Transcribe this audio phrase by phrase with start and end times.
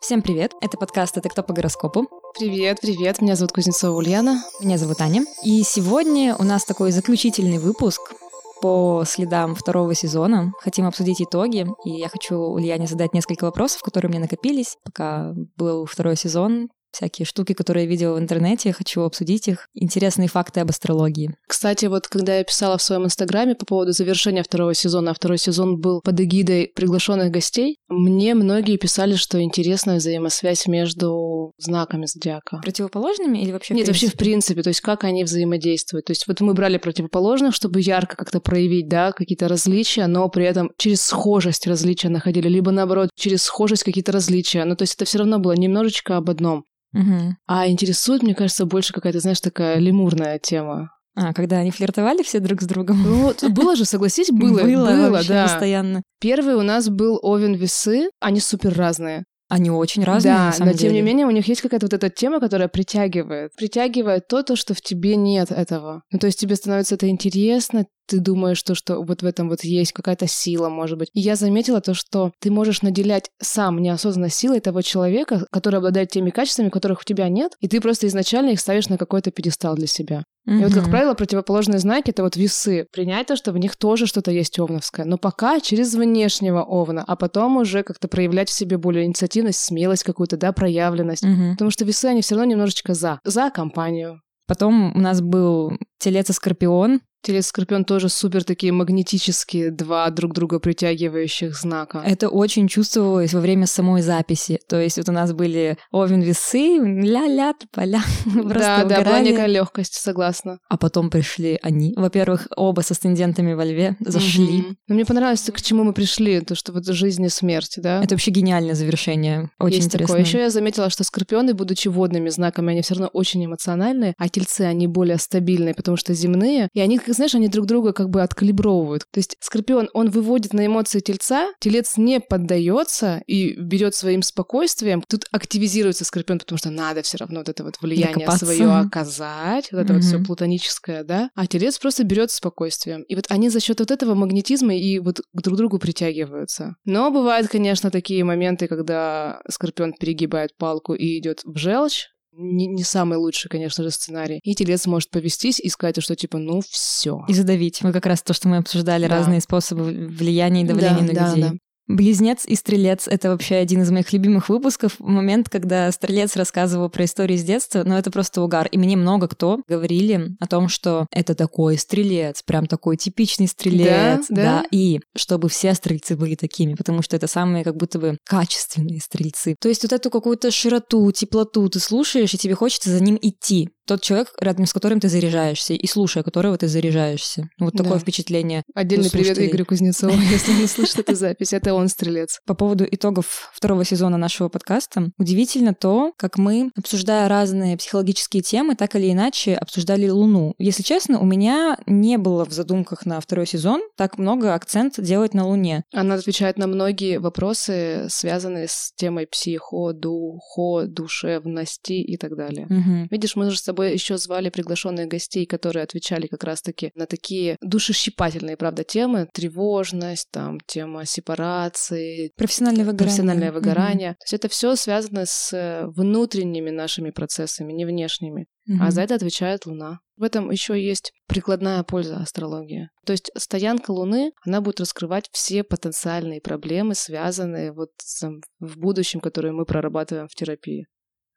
[0.00, 0.54] Всем привет!
[0.62, 2.08] Это подкаст «Это кто по гороскопу?»
[2.38, 3.20] Привет, привет!
[3.20, 4.42] Меня зовут Кузнецова Ульяна.
[4.62, 5.26] Меня зовут Аня.
[5.44, 8.14] И сегодня у нас такой заключительный выпуск
[8.62, 10.54] по следам второго сезона.
[10.60, 15.34] Хотим обсудить итоги, и я хочу Ульяне задать несколько вопросов, которые у меня накопились, пока
[15.58, 19.66] был второй сезон всякие штуки, которые я видела в интернете, хочу обсудить их.
[19.74, 21.34] Интересные факты об астрологии.
[21.46, 25.38] Кстати, вот когда я писала в своем инстаграме по поводу завершения второго сезона, а второй
[25.38, 32.58] сезон был под эгидой приглашенных гостей, мне многие писали, что интересная взаимосвязь между знаками зодиака.
[32.62, 36.06] Противоположными или вообще Нет, вообще в принципе, то есть как они взаимодействуют.
[36.06, 40.44] То есть вот мы брали противоположных, чтобы ярко как-то проявить, да, какие-то различия, но при
[40.44, 44.64] этом через схожесть различия находили, либо наоборот, через схожесть какие-то различия.
[44.64, 46.64] Ну, то есть это все равно было немножечко об одном.
[46.92, 47.36] Угу.
[47.46, 50.90] А интересует, мне кажется, больше какая-то, знаешь, такая лемурная тема.
[51.16, 53.02] А, когда они флиртовали все друг с другом?
[53.02, 54.62] Ну, было же, согласись, было.
[54.62, 55.42] Было, было вообще да.
[55.44, 56.02] постоянно.
[56.20, 58.10] Первый у нас был Овен Весы.
[58.20, 59.24] Они супер разные.
[59.50, 61.06] Они очень разные, да, на самом но тем не деле.
[61.06, 63.50] менее у них есть какая-то вот эта тема, которая притягивает.
[63.56, 66.04] Притягивает то, то, что в тебе нет этого.
[66.12, 69.62] Ну, то есть тебе становится это интересно, ты думаешь, то, что вот в этом вот
[69.62, 71.10] есть какая-то сила, может быть.
[71.14, 76.10] И я заметила то, что ты можешь наделять сам неосознанно силой того человека, который обладает
[76.10, 79.76] теми качествами, которых у тебя нет, и ты просто изначально их ставишь на какой-то пьедестал
[79.76, 80.24] для себя.
[80.46, 82.86] И вот, как правило, противоположные знаки— это вот весы.
[82.92, 85.06] Принять то, что в них тоже что-то есть овновское.
[85.06, 90.02] Но пока через внешнего овна, а потом уже как-то проявлять в себе более инициативность, смелость
[90.02, 91.22] какую-то, да, проявленность.
[91.22, 91.52] Мгм.
[91.52, 93.20] Потому что весы, они все равно немножечко за.
[93.24, 94.22] За компанию.
[94.48, 97.02] Потом у нас был телец и скорпион.
[97.22, 102.02] Телец Скорпион тоже супер такие магнетические, два друг друга притягивающих знака.
[102.04, 104.58] Это очень чувствовалось во время самой записи.
[104.68, 108.02] То есть вот у нас были овен весы, ля-ля, поля.
[108.60, 110.58] Да, да, была некая легкость, согласна.
[110.68, 111.94] А потом пришли они.
[111.96, 114.62] Во-первых, оба с асцендентами во льве зашли.
[114.62, 114.76] Мгм.
[114.88, 118.02] Но мне понравилось, к чему мы пришли, то, что вот жизнь и смерть, да?
[118.02, 119.50] Это вообще гениальное завершение.
[119.58, 120.14] Очень Есть интересно.
[120.14, 120.24] такое.
[120.24, 124.62] Еще я заметила, что скорпионы, будучи водными знаками, они все равно очень эмоциональные, а тельцы,
[124.62, 129.06] они более стабильные, потому что земные, и они, знаешь, они друг друга как бы откалибровывают.
[129.10, 135.02] То есть скорпион, он выводит на эмоции тельца, телец не поддается и берет своим спокойствием.
[135.06, 138.46] Тут активизируется скорпион, потому что надо все равно вот это вот влияние Докопаться.
[138.46, 143.02] свое оказать, вот это вот все плутоническое, да, а телец просто берет спокойствием.
[143.02, 146.76] И вот они за счет вот этого магнетизма и вот к друг другу притягиваются.
[146.84, 152.82] Но бывают, конечно, такие моменты, когда скорпион перегибает палку и идет в желчь, не, не
[152.84, 154.40] самый лучший, конечно же, сценарий.
[154.42, 157.24] И телец может повестись и сказать, что типа, ну все.
[157.28, 157.82] И задавить.
[157.82, 159.16] Мы как раз то, что мы обсуждали, Да.
[159.16, 161.42] разные способы влияния и давления на да, людей.
[161.42, 161.52] да.
[161.90, 164.94] Близнец и стрелец— это вообще один из моих любимых выпусков.
[165.00, 168.68] Момент, когда стрелец рассказывал про истории с детства, но это просто угар.
[168.68, 174.26] И мне много кто говорили о том, что это такой стрелец, прям такой типичный стрелец.
[174.28, 174.64] Да, да?
[174.70, 179.56] И чтобы все стрельцы были такими, потому что это самые как будто бы качественные стрельцы.
[179.60, 183.70] То есть вот эту какую-то широту, теплоту ты слушаешь, и тебе хочется за ним идти.
[183.90, 187.50] Тот человек, рядом с которым ты заряжаешься, и слушая которого ты заряжаешься.
[187.58, 187.98] Вот такое Да.
[187.98, 188.62] впечатление.
[188.72, 189.36] Отдельный привет.
[189.36, 191.52] Игорю Кузнецову, если он слышит эту запись.
[191.52, 192.38] Это он стрелец.
[192.46, 198.76] По поводу итогов второго сезона нашего подкаста, удивительно то, как мы, обсуждая разные психологические темы,
[198.76, 200.54] так или иначе обсуждали Луну.
[200.58, 205.34] Если честно, у меня не было в задумках на второй сезон так много акцент делать
[205.34, 205.82] на Луне.
[205.92, 212.66] Она отвечает на многие вопросы, связанные с темой психо, духо, душевности и так далее.
[212.68, 213.08] Мгм.
[213.10, 217.56] Видишь, мы же с тобой еще звали приглашенных гостей, которые отвечали как раз-таки на такие
[217.60, 219.28] душещипательные, правда, темы.
[219.32, 223.06] Тревожность, там, тема сепарации, Профессиональное выгорание.
[223.06, 224.10] профессиональное выгорание.
[224.12, 228.46] То есть это все связано с э, внутренними нашими процессами, не внешними.
[228.66, 228.82] Мгм.
[228.82, 230.00] А за это отвечает Луна.
[230.16, 232.90] В этом еще есть прикладная польза астрологии.
[233.06, 238.28] То есть стоянка Луны, она будет раскрывать все потенциальные проблемы, связанные вот с,
[238.60, 240.86] в будущем, которые мы прорабатываем в терапии.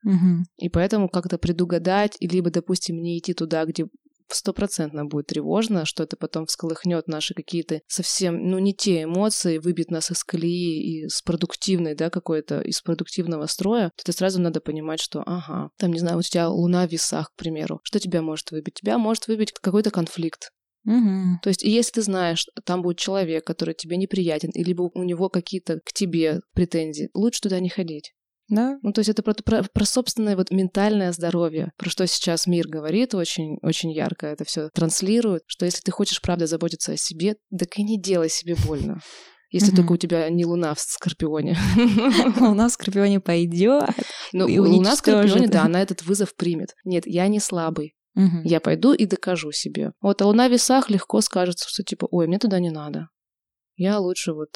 [0.04, 0.44] Мгм.
[0.58, 3.88] И поэтому как-то предугадать, либо, допустим, не идти туда, где
[4.30, 9.92] стопроцентно будет тревожно, что это потом всколыхнет наши какие-то совсем, ну, не те эмоции, выбит
[9.92, 14.62] нас из колеи и с продуктивной, да, какой-то, из продуктивного строя, то это сразу надо
[14.62, 18.22] понимать, что, ага, там, не знаю, у тебя луна в весах, к примеру, что тебя
[18.22, 18.76] может выбить?
[18.76, 20.50] Тебя может выбить какой-то конфликт.
[20.84, 21.40] Мгм.
[21.42, 25.80] То есть, если ты знаешь, там будет человек, который тебе неприятен, либо у него какие-то
[25.86, 28.14] к тебе претензии, лучше туда не ходить.
[28.56, 28.78] Да.
[28.82, 32.68] Ну, то есть это про, про, про собственное вот ментальное здоровье, про что сейчас мир
[32.68, 37.36] говорит очень, очень ярко, это все транслирует, что если ты хочешь, правда, заботиться о себе,
[37.58, 39.00] так и не делай себе больно.
[39.50, 39.78] Если Мгм.
[39.78, 41.56] только у тебя не луна в Скорпионе.
[42.40, 43.84] Луна в Скорпионе пойдет.
[44.32, 46.70] И луна в Скорпионе, да, она этот вызов примет.
[46.84, 47.96] Нет, я не слабый.
[48.16, 48.42] Мгм.
[48.44, 49.92] Я пойду и докажу себе.
[50.02, 53.10] Вот, а луна в весах легко скажется, что типа, ой, мне туда не надо.
[53.76, 54.50] Я лучше вот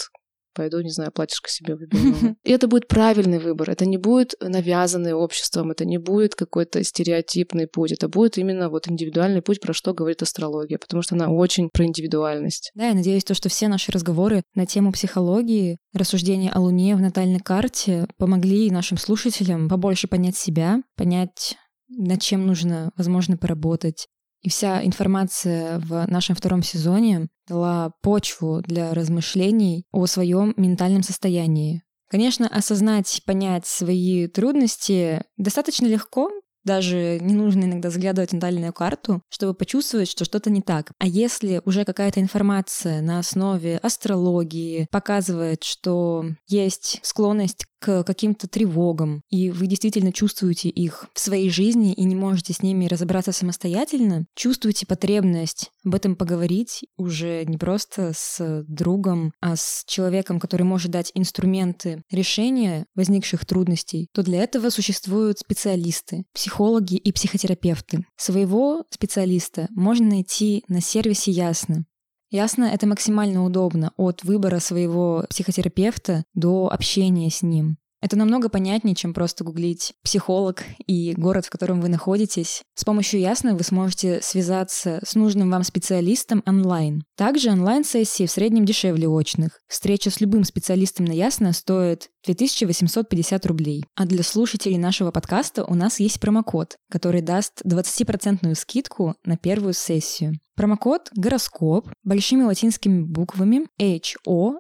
[0.58, 2.36] пойду, не знаю, платьишко себе выберу.
[2.44, 3.70] И это будет правильный выбор.
[3.70, 7.92] Это не будет навязанный обществом, это не будет какой-то стереотипный путь.
[7.92, 11.86] Это будет именно вот индивидуальный путь, про что говорит астрология, потому что она очень про
[11.86, 12.72] индивидуальность.
[12.74, 17.02] Да, я надеюсь, то, что все наши разговоры на тему психологии, рассуждения о Луне в
[17.02, 21.56] натальной карте помогли нашим слушателям побольше понять себя, понять
[21.90, 24.08] над чем нужно, возможно, поработать,
[24.42, 31.84] и вся информация в нашем втором сезоне дала почву для размышлений о своем ментальном состоянии.
[32.10, 36.32] Конечно, осознать, понять свои трудности достаточно легко,
[36.68, 40.92] даже не нужно иногда заглядывать в натальную карту, чтобы почувствовать, что что-то не так.
[41.00, 49.22] А если уже какая-то информация на основе астрологии показывает, что есть склонность к каким-то тревогам,
[49.30, 54.26] и вы действительно чувствуете их в своей жизни и не можете с ними разобраться самостоятельно,
[54.36, 60.92] чувствуете потребность об этом поговорить уже не просто с другом, а с человеком, который может
[60.92, 68.06] дать инструменты решения возникших трудностей, то для этого существуют специалисты, психологи и психотерапевты.
[68.18, 71.86] Своего специалиста можно найти на сервисе Ясно.
[72.30, 77.78] Ясно, это максимально удобно от выбора своего психотерапевта до общения с ним.
[78.08, 82.62] Это намного понятнее, чем просто гуглить психолог и город, в котором вы находитесь.
[82.74, 87.04] С помощью Ясно вы сможете связаться с нужным вам специалистом онлайн.
[87.18, 89.60] Также онлайн-сессии в среднем дешевле очных.
[89.68, 93.84] Встреча с любым специалистом на Ясно стоит 2850 рублей.
[93.96, 99.74] А для слушателей нашего подкаста у нас есть промокод, который даст 20% скидку на первую
[99.74, 100.40] сессию.
[100.56, 104.58] Промокод «Гороскоп» большими латинскими буквами H-O-R-O-S-C-O-P-I.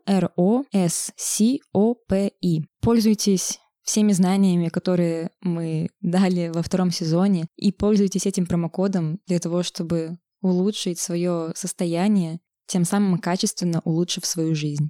[2.87, 9.61] Пользуйтесь всеми знаниями, которые мы дали во втором сезоне, и пользуйтесь этим промокодом для того,
[9.61, 14.89] чтобы улучшить свое состояние, тем самым качественно улучшив свою жизнь.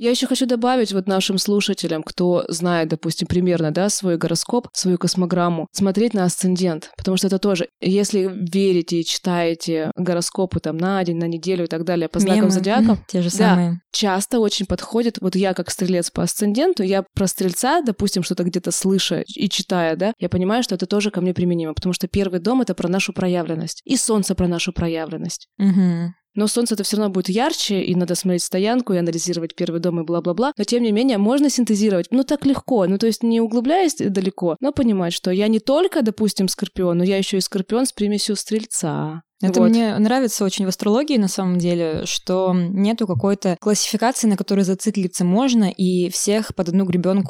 [0.00, 4.96] Я еще хочу добавить вот нашим слушателям, кто знает, допустим, примерно, да, свой гороскоп, свою
[4.96, 11.04] космограмму, смотреть на асцендент, потому что это тоже, если верите и читаете гороскопы там на
[11.04, 13.72] день, на неделю и так далее по знакам Мемы, зодиака, те же самые.
[13.72, 18.44] Да, часто очень подходит, вот я как стрелец по асценденту, я про стрельца, допустим, что-то
[18.44, 22.08] где-то слыша и читая, да, я понимаю, что это тоже ко мне применимо, потому что
[22.08, 25.48] первый дом— это про нашу проявленность, и солнце про нашу проявленность.
[25.58, 26.14] Угу.
[26.34, 30.00] Но солнце это все равно будет ярче, и надо смотреть стоянку и анализировать первый дом
[30.00, 30.52] и бла-бла-бла.
[30.56, 32.06] Но тем не менее, можно синтезировать.
[32.10, 32.86] Ну, так легко.
[32.86, 37.04] Ну, то есть не углубляясь далеко, но понимать, что я не только, допустим, скорпион, но
[37.04, 39.22] я еще и скорпион с примесью стрельца.
[39.42, 39.70] Это Вот.
[39.70, 45.24] мне нравится очень в астрологии на самом деле, что нету какой-то классификации, на которой зациклиться
[45.24, 46.84] можно и всех под одну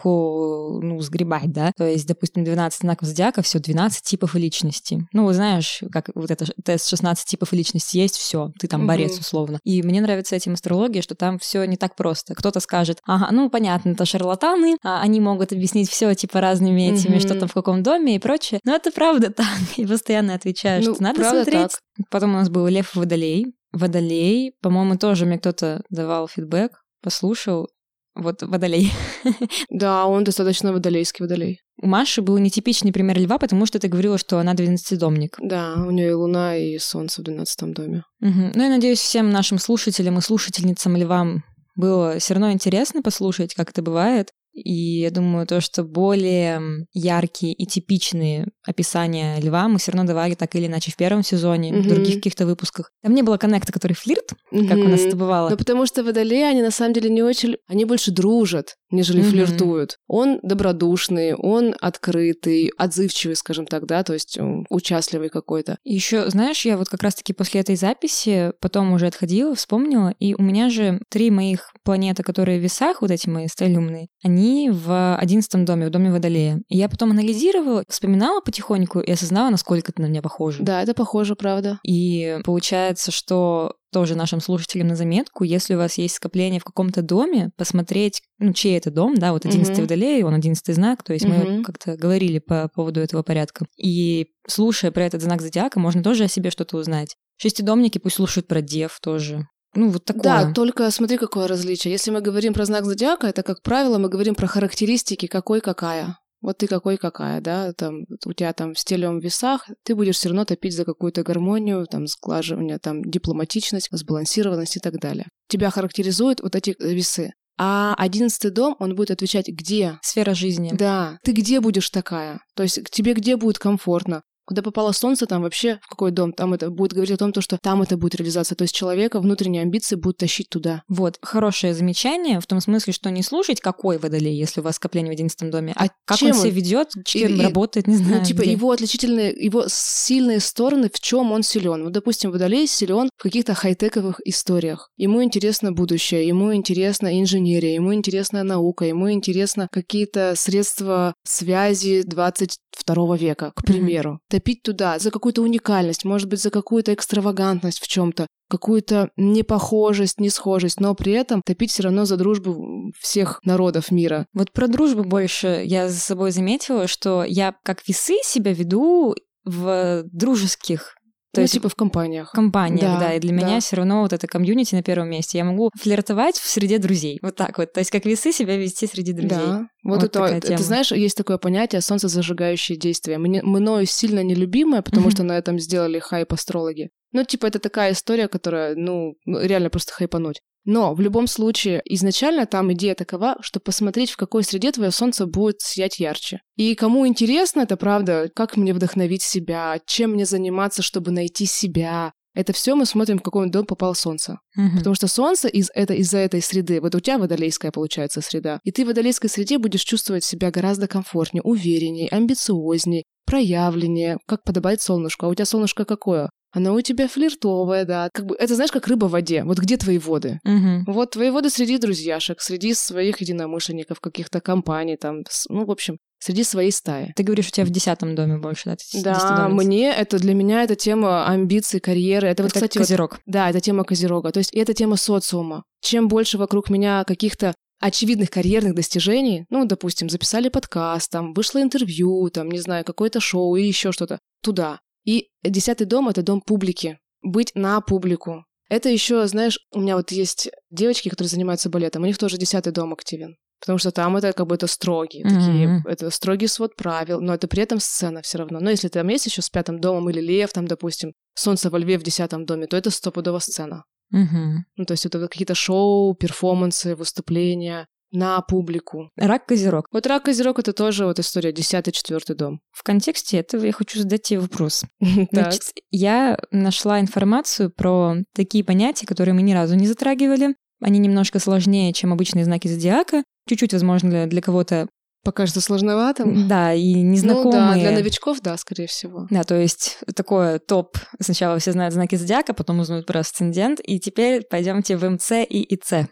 [0.05, 1.73] гребенку ну, сгребать, да.
[1.77, 5.07] То есть, допустим, 12 знаков зодиака, все 12 типов личности.
[5.13, 9.21] Ну, знаешь, как вот это тест 16 типов личности есть, все, ты там борец Мгм.
[9.21, 9.59] условно.
[9.65, 12.35] И мне нравится этим астрология, что там все не так просто.
[12.35, 17.13] Кто-то скажет, ага, ну понятно, это шарлатаны, а они могут объяснить все типа разными этими,
[17.13, 17.21] Мгм.
[17.21, 18.61] что там в каком доме и прочее.
[18.65, 19.47] Но это правда так.
[19.77, 21.53] И постоянно отвечаю, Ну, что надо смотреть.
[21.71, 21.71] так.
[22.11, 23.55] Потом у нас был Лев Водолей.
[23.73, 26.73] Водолей, по-моему, тоже мне кто-то давал фидбэк,
[27.03, 27.69] послушал.
[28.15, 28.93] Вот Водолей.
[29.71, 31.61] Да, он достаточно водолейский водолей.
[31.81, 35.37] У Маши был нетипичный пример льва, потому что ты говорила, что она 12-домник.
[35.41, 38.03] Да, у нее и луна, и солнце в 12 доме.
[38.21, 38.53] Мгм.
[38.55, 41.45] Ну, я надеюсь, всем нашим слушателям и слушательницам львам
[41.77, 44.31] было все равно интересно послушать, как это бывает.
[44.53, 50.35] И я думаю, то, что более яркие и типичные описания льва мы все равно давали
[50.35, 51.89] так или иначе в первом сезоне, в Мгм.
[51.89, 52.91] других каких-то выпусках.
[53.03, 55.51] Там не было коннекта, который флирт, как у нас это бывало.
[55.51, 57.57] Ну, потому что водолеи, они на самом деле не очень...
[57.69, 59.31] Они больше дружат, нежели Мгм.
[59.31, 59.97] флиртуют.
[60.07, 65.79] Он добродушный, он открытый, отзывчивый, скажем так, да, то есть участливый какой-то.
[65.85, 70.43] Еще, знаешь, я вот как раз-таки после этой записи потом уже отходила, вспомнила, и у
[70.43, 75.65] меня же три моих планеты, которые в весах, вот эти мои столюмные, они в одиннадцатом
[75.65, 76.63] доме, в доме Водолея.
[76.69, 80.63] И я потом анализировала, вспоминала потихоньку и осознала, насколько это на меня похоже.
[80.63, 81.79] Да, это похоже, правда.
[81.85, 87.03] И получается, что тоже нашим слушателям на заметку, если у вас есть скопление в каком-то
[87.03, 89.83] доме, посмотреть, ну, чей это дом, да, вот 11 Мгм.
[89.83, 91.65] водолей, он 11 знак, то есть мы Мгм.
[91.65, 93.67] как-то говорили по поводу этого порядка.
[93.77, 97.17] И слушая про этот знак зодиака, можно тоже о себе что-то узнать.
[97.37, 99.47] Шестидомники пусть слушают про дев тоже.
[99.75, 100.23] Ну, вот такое.
[100.23, 101.93] Да, только смотри, какое различие.
[101.93, 106.19] Если мы говорим про знак зодиака, это, как правило, мы говорим про характеристики какой какая.
[106.41, 110.45] Вот ты какой какая, да, там у тебя там в весах, ты будешь все равно
[110.45, 115.29] топить за какую-то гармонию, там сглаживание, там дипломатичность, сбалансированность и так далее.
[115.49, 117.33] Тебя характеризуют вот эти э, весы.
[117.59, 120.73] А одиннадцатый дом, он будет отвечать, где Сфера жизни.
[120.73, 122.41] Да, ты где будешь такая?
[122.57, 124.23] То есть к тебе где будет комфортно?
[124.51, 127.41] Куда попало солнце, там вообще в какой дом, там это будет говорить о том, то,
[127.41, 128.57] что там это будет реализация.
[128.57, 130.83] То есть человека внутренние амбиции будут тащить туда.
[130.89, 135.13] Вот, хорошее замечание в том смысле, что не слушать, какой водолей, если у вас скопление
[135.13, 136.55] в одиннадцатом доме, а, А как чем он себя он?
[136.57, 138.19] ведет, чем и- работает, не знаю.
[138.19, 138.51] Ну, типа, где.
[138.51, 141.85] его отличительные, его сильные стороны, в чем он силен.
[141.85, 144.91] Вот, допустим, Водолей силен в каких-то хай-тековых историях.
[144.97, 153.17] Ему интересно будущее, ему интересна инженерия, ему интересна наука, ему интересно какие-то средства связи 22
[153.17, 154.19] века, к примеру.
[154.41, 160.81] Топить туда за какую-то уникальность, может быть, за какую-то экстравагантность в чем-то какую-то непохожесть, несхожесть,
[160.81, 164.27] но при этом топить все равно за дружбу всех народов мира.
[164.33, 170.05] Вот про дружбу больше я за собой заметила, что я как весы себя веду в
[170.11, 170.95] дружеских
[171.33, 172.33] то ну, есть типа в компаниях.
[172.33, 173.37] компаниях, да, Да, и для да.
[173.37, 175.39] меня все равно вот это комьюнити на первом месте.
[175.39, 177.73] Я могу флиртовать в среде друзей, вот так вот.
[177.73, 179.39] То есть как весы себя вести среди друзей.
[179.39, 180.59] Да, вот, Вот это, такая тема.
[180.59, 183.19] знаешь, есть такое понятие солнцезажигающее действие.
[183.19, 186.91] Мне, мною сильно нелюбимое, потому что на этом сделали хайп астрологи.
[187.13, 190.43] Ну, типа, это такая история, которая, ну, реально просто хайпануть.
[190.65, 195.27] Но в любом случае, изначально там идея такова, что посмотреть, в какой среде твое солнце
[195.27, 196.41] будет сиять ярче.
[196.57, 202.13] И кому интересно, это правда, как мне вдохновить себя, чем мне заниматься, чтобы найти себя.
[202.35, 204.39] Это все мы смотрим, в какой дом попало солнце.
[204.55, 204.79] Мгм.
[204.79, 208.71] Потому что солнце из это, из-за этой среды, вот у тебя водолейская получается среда, и
[208.71, 215.27] ты в водолейской среде будешь чувствовать себя гораздо комфортнее, увереннее, амбициознее, проявленнее, как подобает солнышку.
[215.27, 216.31] А у тебя солнышко какое?
[216.53, 218.09] Оно у тебя флиртовое, да.
[218.13, 219.45] Как бы, это знаешь, как рыба в воде.
[219.45, 220.41] Вот где твои воды?
[220.45, 220.85] Мгм.
[220.87, 226.45] Вот твои воды среди друзьяшек, среди своих единомышленников, каких-то компаний, там, ну, в общем, среди
[226.45, 227.13] своей стаи.
[227.17, 229.03] Ты говоришь, у тебя в десятом доме больше, да?
[229.03, 232.29] Да, мне это, для меня это тема амбиций, карьеры.
[232.29, 233.21] Это, вот, Это кстати, вот козерог.
[233.27, 234.31] Да, это тема Козерога.
[234.31, 235.65] То есть это тема социума.
[235.81, 242.29] Чем больше вокруг меня каких-то очевидных карьерных достижений, ну, допустим, записали подкаст, там, вышло интервью,
[242.29, 244.81] там, не знаю, какое-то шоу и еще что-то, туда.
[245.05, 246.99] И десятый дом— это дом публики.
[247.23, 248.45] Быть на публику.
[248.69, 252.73] Это еще, знаешь, у меня вот есть девочки, которые занимаются балетом, у них тоже десятый
[252.73, 253.37] дом активен.
[253.61, 255.87] Потому что там это как бы это строгие такие, Мгм.
[255.87, 258.59] это строгий свод правил, но это при этом сцена все равно.
[258.61, 261.99] Но если там есть еще с пятым домом или лев, там, допустим, солнце во льве
[261.99, 263.85] в десятом доме, то это стопудово сцена.
[264.11, 264.65] Мгм.
[264.77, 269.11] Ну, то есть это какие-то шоу, перформансы, выступления на публику.
[269.17, 269.87] Рак козерог.
[269.93, 272.61] Вот рак Козерог— это тоже вот история, десятый, четвертый дом.
[272.73, 274.85] В контексте этого я хочу задать тебе вопрос.
[275.33, 280.55] Значит, я нашла информацию про такие понятия, которые мы ни разу не затрагивали.
[280.83, 283.23] Они немножко сложнее, чем обычные знаки зодиака.
[283.49, 284.89] Чуть-чуть, возможно, для, для кого-то,
[285.23, 286.49] Покажется сложноватым.
[286.49, 287.53] да, и Ну незнакомые.
[287.53, 289.27] да, для новичков, да, скорее всего.
[289.29, 290.97] Да, то есть такое топ.
[291.21, 295.63] Сначала все знают знаки зодиака, потом узнают про асцендент, и теперь пойдемте в МЦ и
[295.75, 296.09] ИЦ.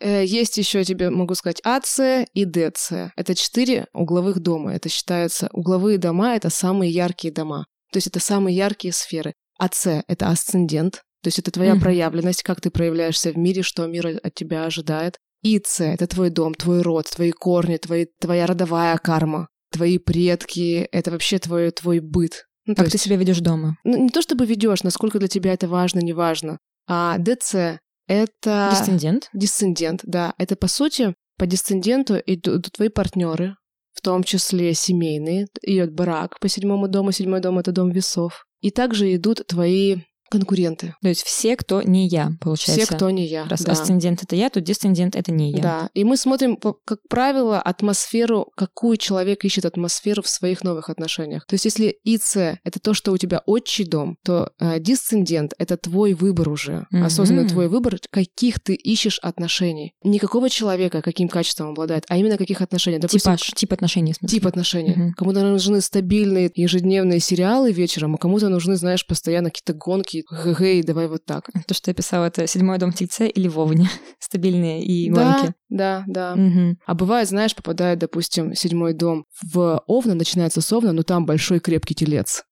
[0.00, 3.12] Э, Есть еще, я тебе могу сказать, АЦ и ДЦ.
[3.16, 4.74] Это четыре угловых дома.
[4.74, 7.66] Это считается, угловые дома— это самые яркие дома.
[7.92, 9.34] То есть это самые яркие сферы.
[9.58, 11.80] АЦ— это асцендент, то есть это твоя Мгм.
[11.82, 15.16] проявленность, как ты проявляешься в мире, что мир от тебя ожидает.
[15.42, 21.10] ИЦ— это твой дом, твой род, твои корни, твои, твоя родовая карма, твои предки, это
[21.10, 22.44] вообще твой, твой быт.
[22.66, 23.76] Ну, Как ты есть- себя ведешь дома?
[23.84, 26.58] ну, не то чтобы ведешь, насколько для тебя это важно, не важно.
[26.88, 28.68] А ДЦ— это...
[28.72, 29.28] Дисцендент?
[29.32, 30.34] Дисцендент, да.
[30.38, 33.56] Это, по сути, по дисценденту идут твои партнеры,
[33.92, 38.46] в том числе семейные, идет брак по седьмому дому, седьмой дом— это дом весов.
[38.60, 39.98] И также идут твои
[40.30, 40.94] конкуренты.
[41.02, 42.84] То есть все, кто не я, получается.
[42.86, 43.44] Все, кто не я.
[43.48, 43.72] Раз да.
[43.72, 45.62] асцендент это я, то дисцендент это не я.
[45.62, 51.46] Да, и мы смотрим, как правило, атмосферу, какую человек ищет атмосферу в своих новых отношениях.
[51.46, 55.76] То есть если ИЦ— это то, что у тебя отчий дом, то э, дисцендент— это
[55.76, 57.04] твой выбор уже, Мгм.
[57.04, 59.92] осознанный твой выбор, каких ты ищешь отношений.
[60.02, 62.98] Не какого человека, каким качеством обладает, а именно каких отношений.
[62.98, 64.38] Допустим, Типаж, тип отношений, в смысле.
[64.38, 64.94] тип отношений.
[64.96, 65.12] Мгм.
[65.14, 71.08] Кому-то нужны стабильные ежедневные сериалы вечером, а кому-то нужны, знаешь, постоянно какие-то гонки, гэ давай
[71.08, 71.48] вот так.
[71.66, 73.88] То, что я писала, это седьмой дом в Тельце или Вовне.
[74.18, 75.54] Стабильные и Да, гонки.
[75.68, 76.36] да, да.
[76.36, 76.78] Мгм.
[76.86, 81.60] А бывает, знаешь, попадает, допустим, седьмой дом в Овна, начинается с Овна, но там большой
[81.60, 82.44] крепкий телец.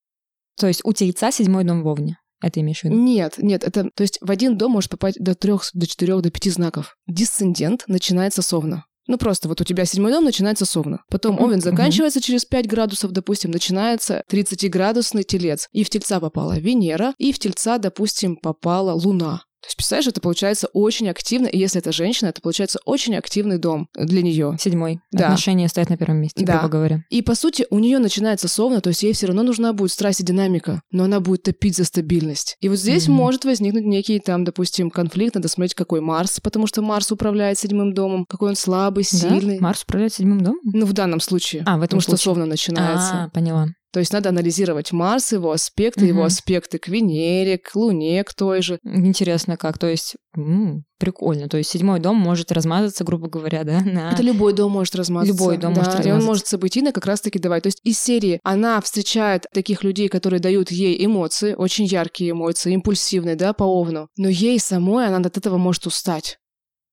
[0.58, 2.18] То есть у Тельца седьмой дом в Вовне.
[2.42, 2.96] Это имеешь в виду?
[2.96, 6.30] Нет, нет, это, то есть в один дом может попасть до трех, до четырех, до
[6.30, 6.94] пяти знаков.
[7.06, 8.84] Дисцендент начинается с Овна.
[9.06, 11.02] Ну просто вот у тебя седьмой дом начинается с Овна.
[11.10, 15.68] Потом Овен заканчивается через 5 градусов, допустим, начинается 30-градусный телец.
[15.72, 19.42] И в Тельца попала Венера, и в Тельца, допустим, попала Луна.
[19.64, 23.56] То есть, представляешь, это получается очень активно, и если это женщина, это получается очень активный
[23.56, 24.56] дом для нее.
[24.60, 25.00] Седьмой.
[25.10, 25.24] Да.
[25.26, 26.58] Отношения стоят на первом месте, Да.
[26.58, 27.02] грубо говоря.
[27.08, 30.20] И по сути у нее начинается совно, то есть ей все равно нужна будет страсть
[30.20, 32.56] и динамика, но она будет топить за стабильность.
[32.60, 33.16] И вот здесь Мгм.
[33.16, 37.94] может возникнуть некий там, допустим, конфликт, надо смотреть, какой Марс, потому что Марс управляет седьмым
[37.94, 39.18] домом, какой он слабый, Да?
[39.18, 39.58] сильный.
[39.60, 40.58] Марс управляет седьмым домом?
[40.64, 41.62] Ну, в данном случае.
[41.66, 42.24] А, в этом потому что случае.
[42.24, 43.24] совно начинается.
[43.24, 43.68] А, поняла.
[43.94, 46.08] То есть надо анализировать Марс, его аспекты, Мгм.
[46.08, 48.80] его аспекты к Венере, к Луне, к той же.
[48.82, 53.80] Интересно как, то есть м, прикольно, то есть седьмой дом может размазаться, грубо говоря, да,
[53.82, 54.10] на...
[54.10, 55.32] Это любой дом может размазаться.
[55.32, 56.26] Любой дом да, может И он размазаться.
[56.26, 57.62] может событийно как раз-таки давать.
[57.62, 62.72] То есть из серии она встречает таких людей, которые дают ей эмоции, очень яркие эмоции,
[62.74, 64.08] импульсивные, да, по овну.
[64.16, 66.38] Но ей самой она от этого может устать.